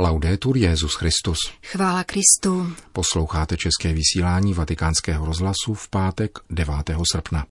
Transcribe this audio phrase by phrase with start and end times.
[0.00, 1.38] Laudetur Jezus Christus.
[1.66, 2.72] Chvála Kristu.
[2.92, 6.74] Posloucháte české vysílání Vatikánského rozhlasu v pátek 9.
[7.12, 7.46] srpna.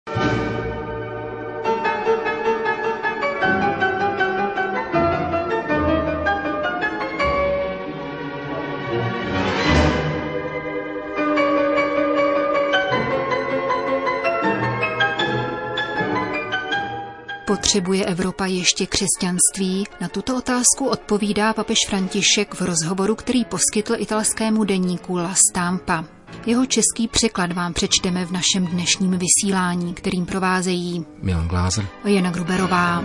[17.47, 19.85] Potřebuje Evropa ještě křesťanství?
[20.01, 26.05] Na tuto otázku odpovídá papež František v rozhovoru, který poskytl italskému deníku La Stampa.
[26.45, 32.31] Jeho český překlad vám přečteme v našem dnešním vysílání, kterým provázejí Milan Glázer a Jana
[32.31, 33.03] Gruberová.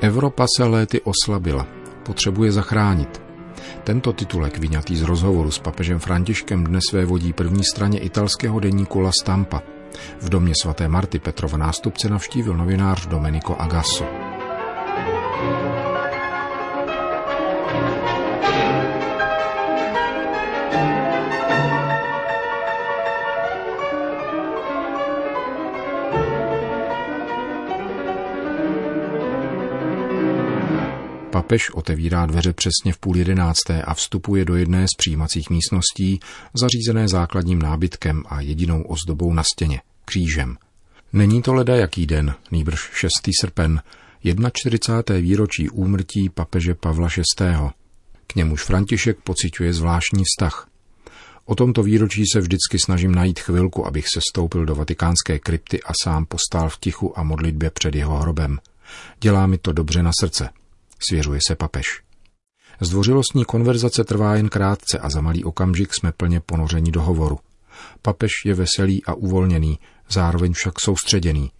[0.00, 1.75] Evropa se léty oslabila
[2.06, 3.22] potřebuje zachránit.
[3.84, 9.00] Tento titulek, vyňatý z rozhovoru s papežem Františkem, dnes své vodí první straně italského deníku
[9.00, 9.62] La Stampa.
[10.20, 14.25] V domě svaté Marty Petrova nástupce navštívil novinář Domenico Agasso.
[31.36, 36.20] Papež otevírá dveře přesně v půl jedenácté a vstupuje do jedné z přijímacích místností,
[36.54, 40.56] zařízené základním nábytkem a jedinou ozdobou na stěně, křížem.
[41.12, 43.10] Není to leda jaký den, nýbrž 6.
[43.40, 43.82] srpen,
[44.52, 45.16] 41.
[45.16, 47.08] výročí úmrtí papeže Pavla
[47.40, 47.44] VI.
[48.26, 50.68] K němuž František pociťuje zvláštní vztah.
[51.44, 55.92] O tomto výročí se vždycky snažím najít chvilku, abych se stoupil do vatikánské krypty a
[56.04, 58.58] sám postál v tichu a modlitbě před jeho hrobem.
[59.20, 60.48] Dělá mi to dobře na srdce
[60.98, 61.84] svěřuje se papež.
[62.80, 67.38] Zdvořilostní konverzace trvá jen krátce a za malý okamžik jsme plně ponořeni do hovoru.
[68.02, 69.78] Papež je veselý a uvolněný,
[70.10, 71.50] zároveň však soustředěný.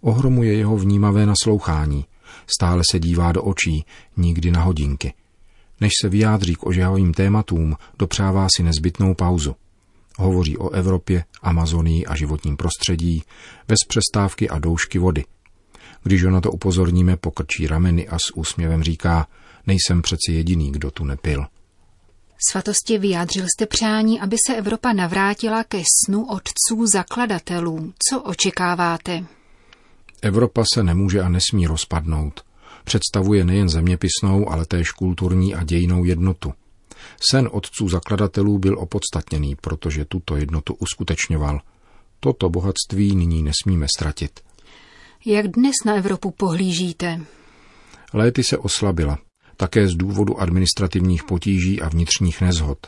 [0.00, 2.04] Ohromuje jeho vnímavé naslouchání.
[2.46, 3.84] Stále se dívá do očí,
[4.16, 5.14] nikdy na hodinky.
[5.80, 9.56] Než se vyjádří k ožehavým tématům, dopřává si nezbytnou pauzu.
[10.18, 13.22] Hovoří o Evropě, Amazonii a životním prostředí,
[13.68, 15.24] bez přestávky a doušky vody–
[16.02, 19.26] když ho na to upozorníme, pokrčí rameny a s úsměvem říká,
[19.66, 21.46] nejsem přeci jediný, kdo tu nepil.
[22.50, 27.92] Svatosti vyjádřil jste přání, aby se Evropa navrátila ke snu otců zakladatelů.
[28.08, 29.24] Co očekáváte?
[30.22, 32.44] Evropa se nemůže a nesmí rozpadnout.
[32.84, 36.52] Představuje nejen zeměpisnou, ale též kulturní a dějnou jednotu.
[37.30, 41.60] Sen otců zakladatelů byl opodstatněný, protože tuto jednotu uskutečňoval.
[42.20, 44.40] Toto bohatství nyní nesmíme ztratit.
[45.24, 47.20] Jak dnes na Evropu pohlížíte?
[48.12, 49.18] Léty se oslabila,
[49.56, 52.78] také z důvodu administrativních potíží a vnitřních nezhod.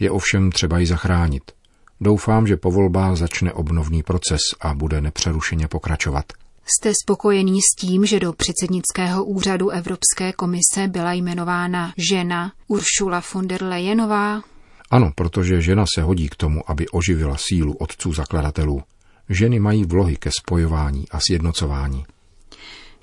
[0.00, 1.42] Je ovšem třeba ji zachránit.
[2.00, 6.24] Doufám, že po volbách začne obnovný proces a bude nepřerušeně pokračovat.
[6.66, 13.48] Jste spokojený s tím, že do předsednického úřadu Evropské komise byla jmenována žena Uršula von
[13.48, 14.42] der Leyenová?
[14.90, 18.82] Ano, protože žena se hodí k tomu, aby oživila sílu otců zakladatelů.
[19.28, 22.04] Ženy mají vlohy ke spojování a sjednocování.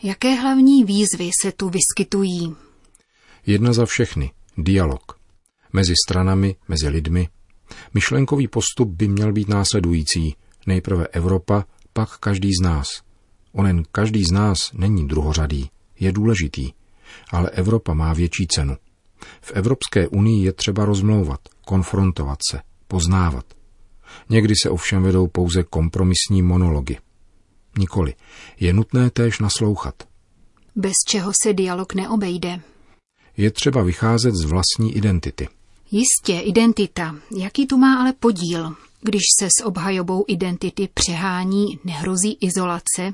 [0.04, 2.56] Jaké hlavní výzvy se tu vyskytují?
[3.46, 4.32] Jedna za všechny.
[4.58, 5.20] Dialog.
[5.74, 7.30] Mezi stranami, mezi lidmi.
[7.94, 10.36] Myšlenkový postup by měl být následující.
[10.68, 12.88] Nejprve Evropa, pak každý z nás.
[13.54, 16.72] Onen každý z nás není druhořadý, je důležitý.
[17.32, 18.78] Ale Evropa má větší cenu.
[19.42, 23.46] V Evropské unii je třeba rozmlouvat, konfrontovat se, poznávat–
[24.30, 26.98] Někdy se ovšem vedou pouze kompromisní monology.
[27.78, 28.14] Nikoli.
[28.60, 30.04] Je nutné též naslouchat.
[30.76, 32.62] Bez čeho se dialog neobejde.
[33.38, 35.48] Je třeba vycházet z vlastní identity.
[35.92, 37.16] Jistě, identita.
[37.38, 38.76] Jaký tu má ale podíl?
[39.02, 43.14] Když se s obhajobou identity přehání, nehrozí izolace?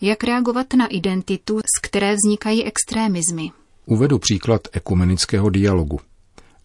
[0.00, 3.50] Jak reagovat na identitu, z které vznikají extrémizmy?
[3.86, 6.00] Uvedu příklad ekumenického dialogu.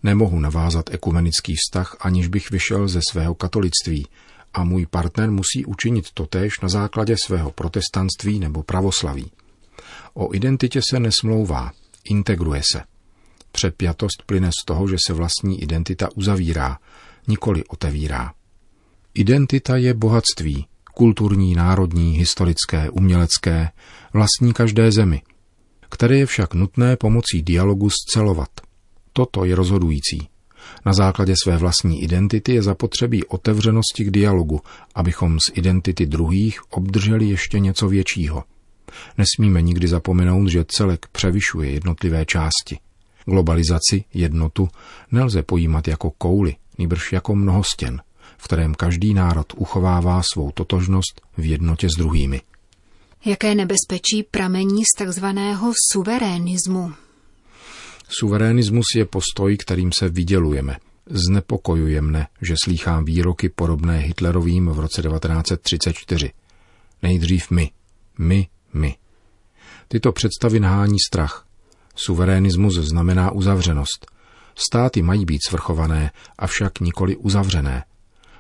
[0.07, 4.08] Nemohu navázat ekumenický vztah, aniž bych vyšel ze svého katolictví
[4.53, 9.32] a můj partner musí učinit totéž na základě svého protestantství nebo pravoslaví.
[10.14, 11.72] O identitě se nesmlouvá,
[12.09, 12.84] integruje se.
[13.52, 16.78] Přepjatost plyne z toho, že se vlastní identita uzavírá,
[17.28, 18.34] nikoli otevírá.
[19.14, 23.70] Identita je bohatství, kulturní, národní, historické, umělecké,
[24.14, 25.22] vlastní každé zemi,
[25.90, 28.49] které je však nutné pomocí dialogu scelovat–
[29.17, 30.28] Toto je rozhodující.
[30.85, 34.61] Na základě své vlastní identity je zapotřebí otevřenosti k dialogu,
[34.96, 38.43] abychom z identity druhých obdrželi ještě něco většího.
[39.17, 42.79] Nesmíme nikdy zapomenout, že celek převyšuje jednotlivé části.
[43.25, 44.69] Globalizaci, jednotu,
[45.11, 48.02] nelze pojímat jako kouly, nýbrž jako mnohostěn,
[48.37, 52.41] v kterém každý národ uchovává svou totožnost v jednotě s druhými.
[53.25, 57.07] Jaké nebezpečí pramení z takzvaného suverénismu?
[58.09, 60.78] Suverénismus je postoj, kterým se vydělujeme.
[61.09, 66.32] Znepokojuje mne, že slýchám výroky podobné Hitlerovým v roce 1934.
[67.04, 67.72] Nejdřív my,
[68.18, 68.96] my, my.
[69.88, 71.46] Tyto představy nahání strach.
[71.96, 74.12] Suverénismus znamená uzavřenost.
[74.56, 77.84] Státy mají být svrchované, avšak nikoli uzavřené.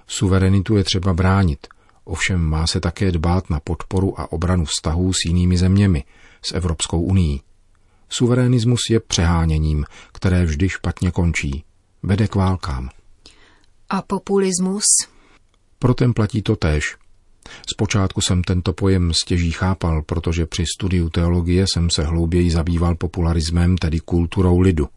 [0.07, 1.67] Suverenitu je třeba bránit,
[2.03, 6.03] ovšem má se také dbát na podporu a obranu vztahů s jinými zeměmi,
[6.41, 7.39] s Evropskou unii.
[8.09, 11.63] Suverénismus je přeháněním, které vždy špatně končí.
[12.03, 12.89] Vede k válkám.
[13.89, 14.83] A populismus?
[15.79, 16.95] Pro ten platí to též.
[17.73, 23.77] Zpočátku jsem tento pojem stěží chápal, protože při studiu teologie jsem se hlouběji zabýval popularismem,
[23.77, 24.87] tedy kulturou lidu.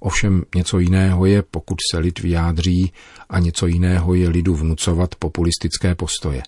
[0.00, 2.92] Ovšem něco jiného je, pokud se lid vyjádří,
[3.28, 6.42] a něco jiného je lidu vnucovat populistické postoje.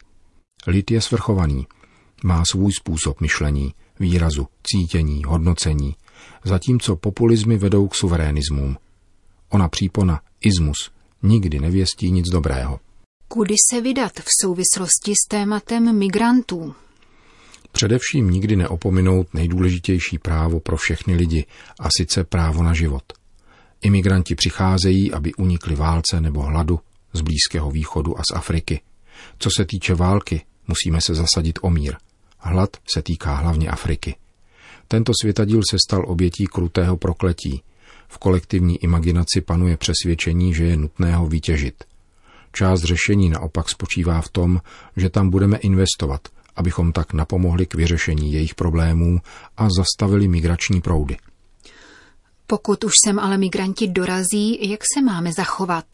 [0.67, 1.67] Lid je svrchovaný,
[2.25, 5.97] má svůj způsob myšlení, výrazu, cítění, hodnocení,
[6.45, 8.77] zatímco populizmy vedou k suverénismům.
[9.49, 10.91] Ona přípona, ismus,
[11.23, 12.81] nikdy nevěstí nic dobrého.
[13.29, 16.75] Kudy se vydat v souvislosti s tématem migrantů?
[17.73, 21.47] Především nikdy neopominout nejdůležitější právo pro všechny lidi,
[21.81, 23.03] a sice právo na život.
[23.81, 26.81] Imigranti přicházejí, aby unikli válce nebo hladu
[27.12, 28.81] z Blízkého východu a z Afriky.
[29.39, 31.97] Co se týče války, musíme se zasadit o mír.
[32.38, 34.17] Hlad se týká hlavně Afriky.
[34.88, 37.62] Tento světadíl se stal obětí krutého prokletí.
[38.08, 41.85] V kolektivní imaginaci panuje přesvědčení, že je nutné ho vytěžit.
[42.52, 44.61] Část řešení naopak spočívá v tom,
[44.96, 46.20] že tam budeme investovat,
[46.56, 49.20] abychom tak napomohli k vyřešení jejich problémů
[49.56, 51.17] a zastavili migrační proudy.
[52.46, 55.85] Pokud už sem ale migranti dorazí, jak se máme zachovat?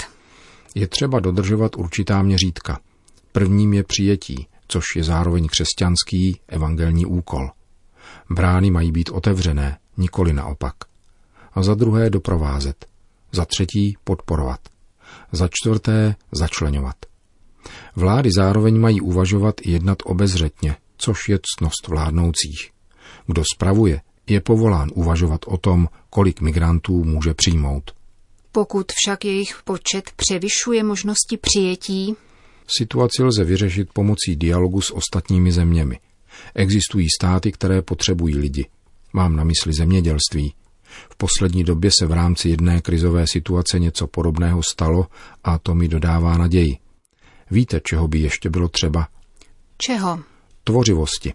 [0.75, 2.81] Je třeba dodržovat určitá měřítka.
[3.33, 7.51] Prvním je přijetí, což je zároveň křesťanský evangelní úkol.
[8.31, 10.75] Brány mají být otevřené, nikoli naopak.
[11.53, 12.87] A za druhé doprovázet.
[13.33, 14.61] Za třetí podporovat.
[15.33, 16.97] Za čtvrté začlenovat.
[17.97, 22.71] Vlády zároveň mají uvažovat i jednat obezřetně, což je ctnost vládnoucích.
[23.27, 27.93] Kdo spravuje, je povolán uvažovat o tom, kolik migrantů může přijmout.
[28.53, 32.17] Pokud však jejich počet převyšuje možnosti přijetí,
[32.67, 35.99] situaci lze vyřešit pomocí dialogu s ostatními zeměmi.
[36.55, 38.67] Existují státy, které potřebují lidi.
[39.13, 40.55] Mám na mysli zemědělství.
[41.11, 45.07] V poslední době se v rámci jedné krizové situace něco podobného stalo
[45.45, 46.79] a to mi dodává naději.
[47.51, 49.09] Víte, čeho by ještě bylo třeba?
[49.79, 50.21] Čeho?
[50.65, 51.33] Tvořivosti.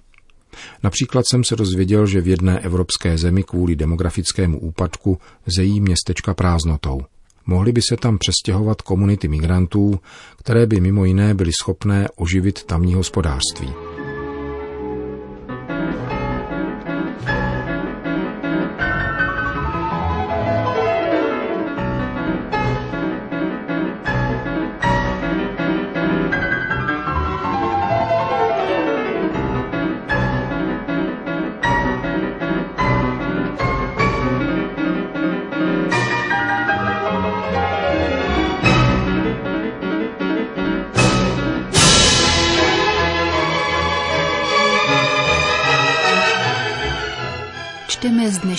[0.83, 7.01] Například jsem se dozvěděl, že v jedné evropské zemi kvůli demografickému úpadku zejí městečka prázdnotou.
[7.49, 9.99] Mohly by se tam přestěhovat komunity migrantů,
[10.37, 13.88] které by mimo jiné byly schopné oživit tamní hospodářství.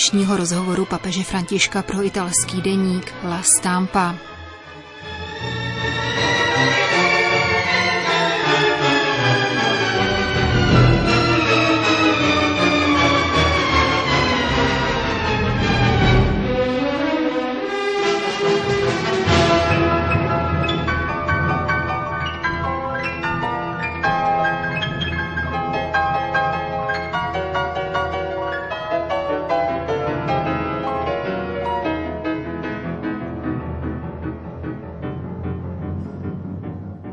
[0.01, 4.30] Dnešního rozhovoru papeže Františka pro italský deník La Stampa.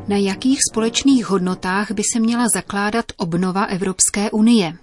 [0.09, 4.77] Na jakých společných hodnotách by se měla zakládat obnova Evropské unie?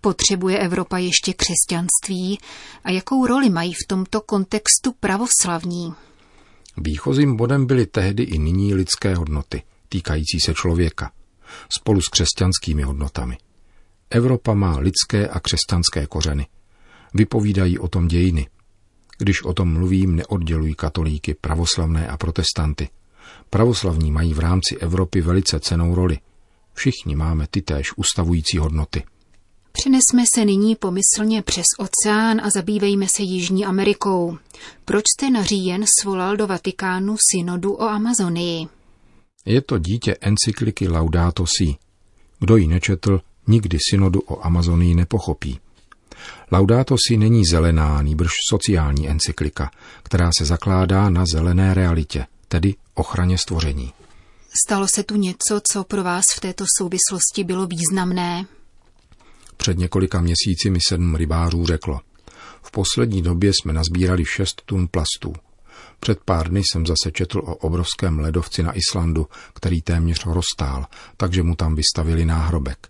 [0.00, 2.38] Potřebuje Evropa ještě křesťanství?
[2.84, 5.92] A jakou roli mají v tomto kontextu pravoslavní?
[6.76, 11.12] Výchozím bodem byly tehdy i nyní lidské hodnoty, týkající se člověka,
[11.78, 13.38] spolu s křesťanskými hodnotami.
[14.10, 16.46] Evropa má lidské a křesťanské kořeny.
[17.14, 18.48] Vypovídají o tom dějiny.
[19.18, 22.88] Když o tom mluvím, neoddělují katolíky, pravoslavné a protestanty–
[23.50, 26.18] Pravoslavní mají v rámci Evropy velice cenou roli.
[26.74, 29.02] Všichni máme ty též ustavující hodnoty.
[29.72, 34.38] Přinesme se nyní pomyslně přes oceán a zabývejme se Jižní Amerikou.
[34.84, 38.66] Proč jste na říjen svolal do Vatikánu synodu o Amazonii?
[39.44, 41.74] Je to dítě encykliky Laudato Si.
[42.38, 45.60] Kdo ji nečetl, nikdy synodu o Amazonii nepochopí.
[46.52, 49.70] Laudato Si není zelená, nýbrž sociální encyklika,
[50.02, 53.92] která se zakládá na zelené realitě, tedy ochraně stvoření.
[54.66, 58.46] Stalo se tu něco, co pro vás v této souvislosti bylo významné?
[59.56, 62.00] Před několika měsíci mi sedm rybářů řeklo.
[62.62, 65.32] V poslední době jsme nazbírali šest tun plastů.
[66.00, 71.42] Před pár dny jsem zase četl o obrovském ledovci na Islandu, který téměř roztál, takže
[71.42, 72.88] mu tam vystavili náhrobek.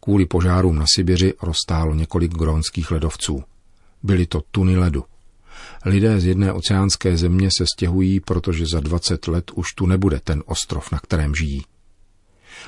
[0.00, 3.44] Kvůli požárům na Sibiři roztálo několik grónských ledovců.
[4.02, 5.04] Byly to tuny ledu.
[5.84, 10.42] Lidé z jedné oceánské země se stěhují, protože za 20 let už tu nebude ten
[10.46, 11.62] ostrov, na kterém žijí.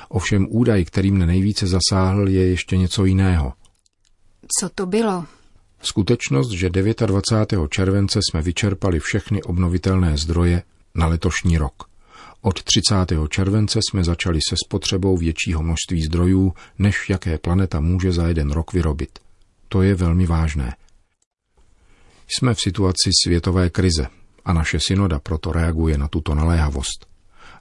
[0.09, 3.53] Ovšem údaj, který mne nejvíce zasáhl, je ještě něco jiného.
[4.59, 5.25] Co to bylo?
[5.81, 7.69] Skutečnost, že 29.
[7.69, 10.63] července jsme vyčerpali všechny obnovitelné zdroje
[10.95, 11.89] na letošní rok.
[12.41, 12.95] Od 30.
[13.29, 18.73] července jsme začali se spotřebou většího množství zdrojů, než jaké planeta může za jeden rok
[18.73, 19.19] vyrobit.
[19.67, 20.75] To je velmi vážné.
[22.29, 24.07] Jsme v situaci světové krize
[24.45, 27.05] a naše synoda proto reaguje na tuto naléhavost.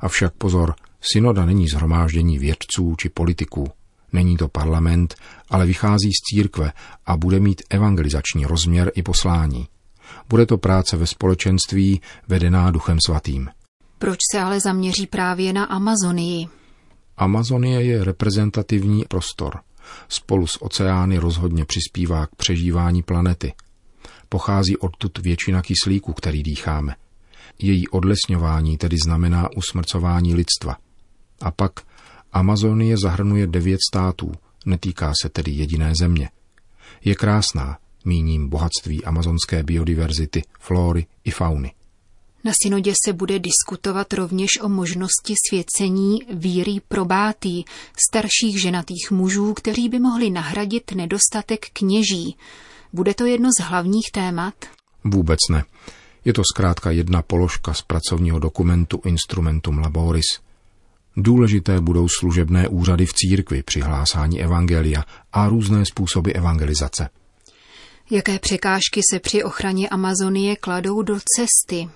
[0.00, 3.70] Avšak pozor, synoda není zhromáždění vědců či politiků.
[4.12, 5.14] Není to parlament,
[5.50, 6.72] ale vychází z církve
[7.06, 9.68] a bude mít evangelizační rozměr i poslání.
[10.28, 13.48] Bude to práce ve společenství vedená Duchem Svatým.
[13.98, 16.46] Proč se ale zaměří právě na Amazonii?
[17.16, 19.60] Amazonie je reprezentativní prostor.
[20.08, 23.52] Spolu s oceány rozhodně přispívá k přežívání planety.
[24.28, 26.94] Pochází odtud většina kyslíku, který dýcháme.
[27.58, 30.76] Její odlesňování tedy znamená usmrcování lidstva.
[31.40, 31.73] A pak
[32.32, 34.32] Amazonie zahrnuje devět států,
[34.66, 36.30] netýká se tedy jediné země.
[37.04, 41.73] Je krásná, míním bohatství amazonské biodiverzity, flóry i fauny.
[42.44, 47.64] Na synodě se bude diskutovat rovněž o možnosti svěcení víry probátý
[48.08, 52.37] starších ženatých mužů, kteří by mohli nahradit nedostatek kněží.
[52.92, 54.54] Bude to jedno z hlavních témat?
[55.04, 55.64] Vůbec ne.
[56.25, 60.26] Je to zkrátka jedna položka z pracovního dokumentu Instrumentum Laboris.
[61.16, 67.09] Důležité budou služebné úřady v církvi při hlásání evangelia a různé způsoby evangelizace.
[68.11, 71.88] Jaké překážky se při ochraně Amazonie kladou do cesty?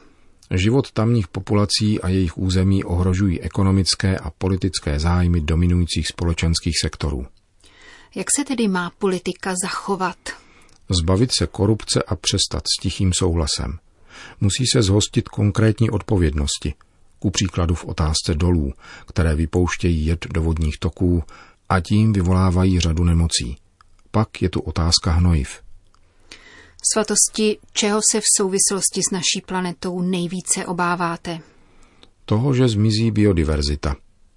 [0.51, 7.27] Život tamních populací a jejich území ohrožují ekonomické a politické zájmy dominujících společenských sektorů.
[8.15, 10.17] Jak se tedy má politika zachovat?
[10.93, 13.79] Zbavit se korupce a přestat s tichým souhlasem.
[14.41, 16.75] Musí se zhostit konkrétní odpovědnosti,
[17.19, 18.73] ku příkladu v otázce dolů,
[19.07, 21.23] které vypouštějí jed do vodních toků
[21.69, 23.57] a tím vyvolávají řadu nemocí.
[24.11, 25.61] Pak je tu otázka hnojiv.
[26.93, 31.41] Svatosti, čeho se v souvislosti s naší planetou nejvíce obáváte?
[32.25, 33.97] Toho, že zmizí biodiverzita,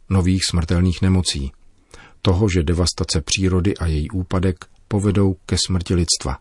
[0.10, 1.52] nových smrtelných nemocí,
[2.22, 6.38] toho, že devastace přírody a její úpadek povedou ke smrti lidstva.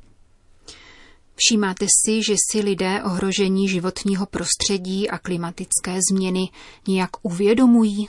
[1.37, 6.50] Všímáte si, že si lidé ohrožení životního prostředí a klimatické změny
[6.88, 8.09] nějak uvědomují?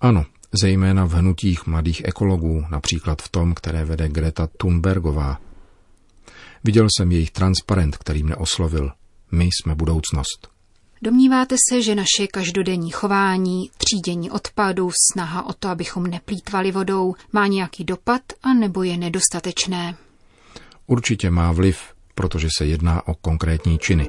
[0.00, 0.24] Ano,
[0.60, 5.40] zejména v hnutích mladých ekologů, například v tom, které vede Greta Thunbergová.
[6.64, 8.90] Viděl jsem jejich transparent, který mne oslovil.
[9.32, 10.48] My jsme budoucnost.
[11.02, 17.46] Domníváte se, že naše každodenní chování, třídění odpadů, snaha o to, abychom neplýtvali vodou, má
[17.46, 19.96] nějaký dopad a nebo je nedostatečné?
[20.86, 21.78] Určitě má vliv,
[22.14, 24.08] protože se jedná o konkrétní činy.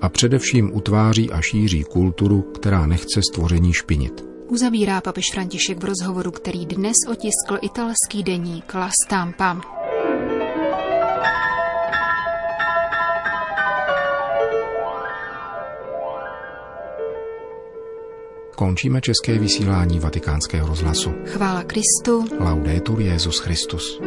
[0.00, 4.24] A především utváří a šíří kulturu, která nechce stvoření špinit.
[4.48, 9.60] Uzavírá papež František v rozhovoru, který dnes otiskl italský deník La Stampa.
[18.56, 21.12] Končíme české vysílání vatikánského rozhlasu.
[21.26, 22.24] Chvála Kristu.
[22.40, 24.00] Laudetur Jezus Christus.